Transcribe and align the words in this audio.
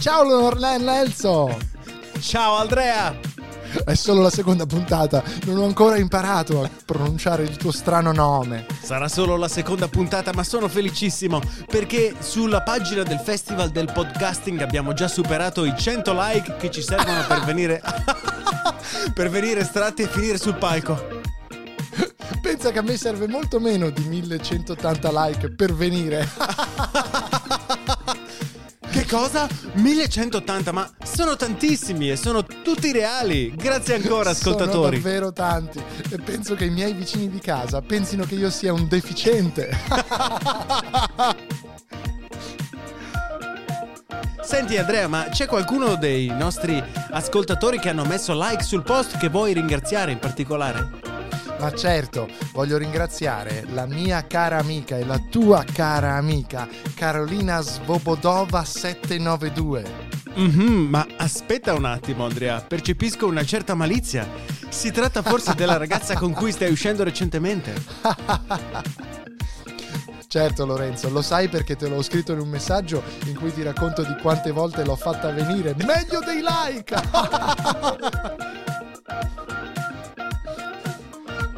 Ciao 0.00 0.22
Nelson! 0.78 1.56
Ciao 2.20 2.54
Andrea! 2.54 3.18
È 3.84 3.94
solo 3.94 4.22
la 4.22 4.30
seconda 4.30 4.64
puntata, 4.64 5.24
non 5.46 5.58
ho 5.58 5.64
ancora 5.64 5.98
imparato 5.98 6.62
a 6.62 6.70
pronunciare 6.84 7.42
il 7.42 7.56
tuo 7.56 7.72
strano 7.72 8.12
nome. 8.12 8.66
Sarà 8.80 9.08
solo 9.08 9.36
la 9.36 9.48
seconda 9.48 9.88
puntata, 9.88 10.32
ma 10.32 10.44
sono 10.44 10.68
felicissimo 10.68 11.40
perché 11.66 12.14
sulla 12.20 12.62
pagina 12.62 13.02
del 13.02 13.18
Festival 13.18 13.70
del 13.70 13.90
Podcasting 13.92 14.60
abbiamo 14.60 14.92
già 14.92 15.08
superato 15.08 15.64
i 15.64 15.74
100 15.76 16.12
like 16.14 16.56
che 16.58 16.70
ci 16.70 16.80
servono 16.80 17.26
per 17.26 17.44
venire 17.44 17.82
per 19.12 19.28
venire 19.30 19.60
estratti 19.60 20.02
e 20.02 20.06
finire 20.06 20.38
sul 20.38 20.54
palco. 20.54 21.22
Pensa 22.40 22.70
che 22.70 22.78
a 22.78 22.82
me 22.82 22.96
serve 22.96 23.26
molto 23.26 23.58
meno 23.58 23.90
di 23.90 24.04
1180 24.04 25.10
like 25.26 25.50
per 25.50 25.74
venire. 25.74 26.26
Cosa? 29.08 29.48
1180, 29.72 30.70
ma 30.70 30.86
sono 31.02 31.34
tantissimi 31.34 32.10
e 32.10 32.16
sono 32.16 32.44
tutti 32.44 32.92
reali. 32.92 33.54
Grazie 33.56 33.94
ancora, 33.94 34.30
ascoltatori. 34.30 34.70
Sono 34.72 34.90
davvero 34.90 35.32
tanti. 35.32 35.82
E 36.10 36.18
penso 36.18 36.54
che 36.54 36.66
i 36.66 36.70
miei 36.70 36.92
vicini 36.92 37.30
di 37.30 37.38
casa 37.38 37.80
pensino 37.80 38.26
che 38.26 38.34
io 38.34 38.50
sia 38.50 38.70
un 38.74 38.86
deficiente. 38.86 39.70
Senti 44.42 44.76
Andrea, 44.76 45.08
ma 45.08 45.28
c'è 45.30 45.46
qualcuno 45.46 45.96
dei 45.96 46.26
nostri 46.26 46.82
ascoltatori 47.10 47.78
che 47.78 47.88
hanno 47.88 48.04
messo 48.04 48.34
like 48.38 48.62
sul 48.62 48.82
post 48.82 49.16
che 49.16 49.30
vuoi 49.30 49.54
ringraziare 49.54 50.12
in 50.12 50.18
particolare? 50.18 51.07
Ma 51.60 51.72
certo, 51.72 52.28
voglio 52.52 52.78
ringraziare 52.78 53.64
la 53.70 53.86
mia 53.86 54.24
cara 54.26 54.58
amica 54.58 54.96
e 54.96 55.04
la 55.04 55.18
tua 55.18 55.64
cara 55.64 56.14
amica 56.14 56.68
Carolina 56.94 57.60
Svobodova 57.60 58.64
792. 58.64 60.16
Mm-hmm, 60.38 60.88
ma 60.88 61.04
aspetta 61.16 61.74
un 61.74 61.84
attimo 61.84 62.24
Andrea, 62.24 62.60
percepisco 62.60 63.26
una 63.26 63.44
certa 63.44 63.74
malizia. 63.74 64.28
Si 64.68 64.92
tratta 64.92 65.22
forse 65.22 65.54
della 65.54 65.76
ragazza 65.76 66.14
con 66.14 66.32
cui 66.32 66.52
stai 66.52 66.70
uscendo 66.70 67.02
recentemente? 67.02 67.74
Certo 70.28 70.66
Lorenzo, 70.66 71.08
lo 71.08 71.22
sai 71.22 71.48
perché 71.48 71.74
te 71.74 71.88
l'ho 71.88 72.02
scritto 72.02 72.32
in 72.32 72.40
un 72.40 72.48
messaggio 72.48 73.02
in 73.24 73.34
cui 73.34 73.50
ti 73.50 73.62
racconto 73.62 74.02
di 74.02 74.14
quante 74.20 74.50
volte 74.50 74.84
l'ho 74.84 74.94
fatta 74.94 75.30
venire 75.30 75.74
meglio 75.78 76.20
dei 76.20 76.42
like. 76.44 76.94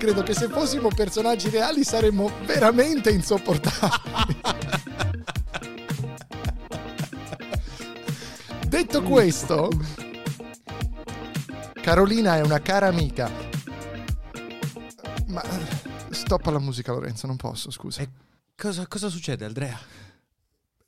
credo 0.00 0.22
che 0.22 0.32
se 0.32 0.48
fossimo 0.48 0.88
personaggi 0.88 1.50
reali 1.50 1.84
saremmo 1.84 2.32
veramente 2.46 3.10
insopportabili. 3.10 4.40
Detto 8.66 9.02
questo, 9.02 9.68
Carolina 11.82 12.36
è 12.36 12.40
una 12.40 12.62
cara 12.62 12.86
amica. 12.86 13.30
Ma 15.26 15.42
stoppa 16.08 16.50
la 16.50 16.58
musica, 16.58 16.92
Lorenzo, 16.92 17.26
non 17.26 17.36
posso, 17.36 17.70
scusa. 17.70 18.02
Cosa, 18.56 18.86
cosa 18.86 19.10
succede, 19.10 19.44
Andrea? 19.44 19.78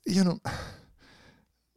Io 0.05 0.23
non. 0.23 0.41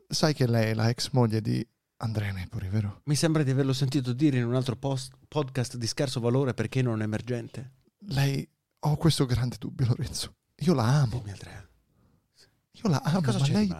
Sai 0.08 0.32
che 0.32 0.46
lei 0.46 0.70
è 0.70 0.74
la 0.74 0.88
ex 0.88 1.10
moglie 1.12 1.42
di 1.42 1.66
Andrea 1.98 2.32
Nepori, 2.32 2.68
vero? 2.68 3.00
Mi 3.04 3.14
sembra 3.14 3.42
di 3.42 3.50
averlo 3.50 3.72
sentito 3.72 4.12
dire 4.12 4.38
in 4.38 4.44
un 4.44 4.54
altro 4.54 4.76
post, 4.76 5.14
podcast 5.28 5.76
di 5.76 5.86
scarso 5.86 6.20
valore 6.20 6.52
perché 6.52 6.82
non 6.82 7.00
emergente. 7.02 7.72
Lei... 8.08 8.46
Ho 8.80 8.96
questo 8.96 9.24
grande 9.24 9.56
dubbio, 9.58 9.86
Lorenzo. 9.86 10.34
Io 10.56 10.74
la 10.74 11.00
amo. 11.00 11.16
Dimmi, 11.16 11.30
Andrea. 11.30 11.68
Io 12.72 12.88
la 12.88 13.00
amo, 13.02 13.22
Cosa 13.22 13.38
ma 13.38 13.44
c'è 13.44 13.52
lei... 13.52 13.74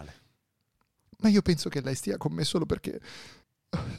Ma 1.19 1.29
io 1.29 1.41
penso 1.41 1.69
che 1.69 1.81
lei 1.81 1.95
stia 1.95 2.17
con 2.17 2.33
me 2.33 2.43
solo 2.43 2.65
perché... 2.65 2.99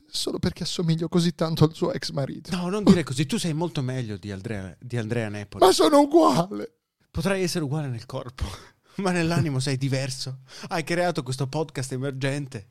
Solo 0.06 0.38
perché 0.38 0.64
assomiglio 0.64 1.08
così 1.08 1.34
tanto 1.34 1.64
al 1.64 1.74
suo 1.74 1.92
ex 1.92 2.10
marito. 2.10 2.54
No, 2.54 2.68
non 2.68 2.82
dire 2.82 3.04
così. 3.04 3.26
Tu 3.26 3.38
sei 3.38 3.52
molto 3.52 3.82
meglio 3.82 4.16
di 4.16 4.32
Andrea, 4.32 4.76
di 4.80 4.96
Andrea 4.96 5.28
Nepoli. 5.28 5.64
Ma 5.64 5.72
sono 5.72 6.00
uguale! 6.00 6.78
Potrai 7.10 7.42
essere 7.42 7.64
uguale 7.64 7.88
nel 7.88 8.06
corpo, 8.06 8.44
ma 8.96 9.10
nell'animo 9.12 9.60
sei 9.60 9.76
diverso. 9.76 10.40
Hai 10.68 10.84
creato 10.84 11.22
questo 11.22 11.46
podcast 11.46 11.92
emergente. 11.92 12.68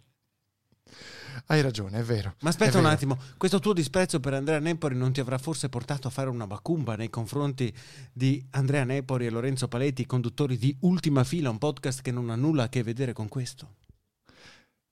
Hai 1.46 1.62
ragione, 1.62 2.00
è 2.00 2.04
vero. 2.04 2.36
Ma 2.42 2.50
aspetta 2.50 2.78
un 2.78 2.84
vero. 2.84 2.96
attimo, 2.96 3.18
questo 3.38 3.60
tuo 3.60 3.74
disprezzo 3.74 4.20
per 4.20 4.34
Andrea 4.34 4.60
Nepori 4.60 4.96
non 4.96 5.14
ti 5.14 5.20
avrà 5.20 5.38
forse 5.38 5.70
portato 5.70 6.08
a 6.08 6.12
fare 6.12 6.30
una 6.30 6.46
macumba 6.46 6.96
nei 6.96 7.10
confronti 7.10 7.74
di 8.12 8.46
Andrea 8.52 8.84
Nepori 8.84 9.26
e 9.26 9.30
Lorenzo 9.30 9.68
Paletti, 9.68 10.06
conduttori 10.06 10.58
di 10.58 10.76
Ultima 10.82 11.24
Fila, 11.24 11.50
un 11.50 11.58
podcast 11.58 12.02
che 12.02 12.12
non 12.12 12.30
ha 12.30 12.36
nulla 12.36 12.64
a 12.64 12.70
che 12.70 12.84
vedere 12.84 13.14
con 13.14 13.28
questo? 13.28 13.76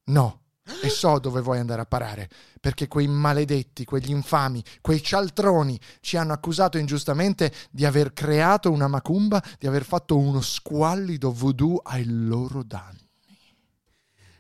No. 0.06 0.42
E 0.82 0.90
so 0.90 1.20
dove 1.20 1.42
vuoi 1.42 1.60
andare 1.60 1.82
a 1.82 1.86
parare, 1.86 2.28
perché 2.60 2.88
quei 2.88 3.08
maledetti, 3.08 3.86
quegli 3.86 4.10
infami, 4.10 4.64
quei 4.82 5.00
cialtroni 5.02 5.80
ci 6.00 6.18
hanno 6.18 6.34
accusato 6.34 6.80
ingiustamente 6.80 7.54
di 7.70 7.86
aver 7.86 8.14
creato 8.14 8.72
una 8.72 8.88
macumba, 8.88 9.44
di 9.60 9.68
aver 9.68 9.86
fatto 9.86 10.18
uno 10.18 10.42
squallido 10.42 11.32
voodoo 11.32 11.78
ai 11.84 12.06
loro 12.06 12.64
danni. 12.64 13.05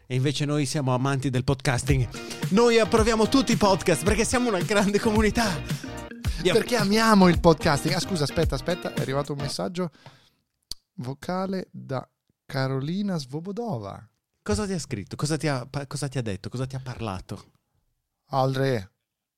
E 0.07 0.13
invece 0.13 0.45
noi 0.45 0.67
siamo 0.67 0.93
amanti 0.93 1.31
del 1.31 1.43
podcasting. 1.43 2.07
Noi 2.51 2.77
approviamo 2.77 3.27
tutti 3.27 3.53
i 3.53 3.57
podcast 3.57 4.03
perché 4.03 4.23
siamo 4.23 4.49
una 4.49 4.61
grande 4.61 4.99
comunità. 4.99 5.47
Andiamo. 5.47 6.59
Perché 6.59 6.75
amiamo 6.75 7.27
il 7.27 7.39
podcasting. 7.39 7.95
Ah, 7.95 7.99
scusa, 7.99 8.23
aspetta, 8.23 8.53
aspetta, 8.53 8.93
è 8.93 9.01
arrivato 9.01 9.33
un 9.33 9.39
messaggio 9.39 9.89
vocale 10.97 11.69
da 11.71 12.07
Carolina 12.45 13.17
Svobodova. 13.17 14.07
Cosa 14.43 14.67
ti 14.67 14.73
ha 14.73 14.79
scritto? 14.79 15.15
Cosa 15.15 15.37
ti 15.37 15.47
ha, 15.47 15.67
cosa 15.87 16.07
ti 16.07 16.19
ha 16.19 16.21
detto? 16.21 16.49
Cosa 16.49 16.67
ti 16.67 16.75
ha 16.75 16.81
parlato? 16.83 17.53
Aldre, 18.27 18.91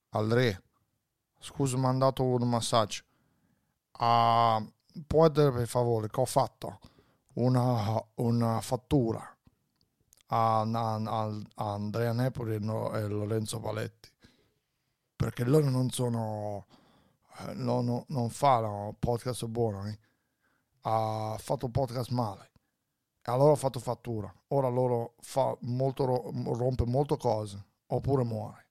Aldre, 0.10 0.64
scusa, 1.40 1.78
mi 1.78 1.86
ha 1.86 1.88
mandato 1.88 2.26
un 2.26 2.46
messaggio. 2.46 3.04
Ah, 4.00 4.62
puoi 5.08 5.32
dire 5.32 5.54
per 5.54 5.68
favore 5.68 6.10
che 6.10 6.20
ho 6.20 6.26
fatto 6.26 6.80
una, 7.36 8.04
una 8.16 8.60
fattura 8.60 9.37
a, 10.28 10.62
a- 10.62 11.02
a- 11.04 11.42
Andrea 11.74 12.14
Nepoli 12.14 12.56
e 12.56 12.60
no- 12.60 12.94
e 12.96 13.08
Lorenzo 13.08 13.60
Paletti. 13.60 14.10
Perché 15.16 15.44
loro 15.44 15.70
non 15.70 15.90
sono 15.90 16.66
eh, 17.40 17.54
no- 17.54 17.82
no- 17.82 18.06
non 18.10 18.30
fanno 18.30 18.96
podcast 18.98 19.46
buoni. 19.48 19.98
Ha 20.82 21.36
fatto 21.40 21.70
podcast 21.70 22.10
male. 22.12 22.52
E 23.22 23.32
allora 23.32 23.54
ha 23.54 23.56
fatto 23.58 23.80
fattura. 23.80 24.34
Ora 24.50 24.70
loro 24.70 25.16
fa 25.20 25.56
molto 25.62 26.06
ro- 26.06 26.32
rompe 26.56 26.86
molto 26.86 27.18
cose 27.18 27.64
oppure 27.88 28.24
muore. 28.24 28.66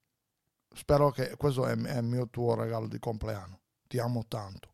Spero 0.74 1.10
che 1.10 1.36
questo 1.36 1.66
è, 1.66 1.74
è 1.76 1.96
il 1.98 2.04
mio 2.04 2.28
tuo 2.28 2.54
regalo 2.54 2.86
di 2.86 2.98
compleanno. 2.98 3.60
Ti 3.86 3.98
amo 3.98 4.24
tanto 4.28 4.70